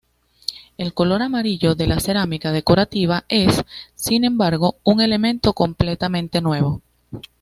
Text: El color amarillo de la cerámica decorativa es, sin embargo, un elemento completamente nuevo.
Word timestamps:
El 0.79 0.95
color 0.95 1.21
amarillo 1.21 1.75
de 1.75 1.85
la 1.85 1.99
cerámica 1.99 2.51
decorativa 2.51 3.23
es, 3.29 3.63
sin 3.93 4.23
embargo, 4.23 4.77
un 4.83 4.99
elemento 4.99 5.53
completamente 5.53 6.41
nuevo. 6.41 6.81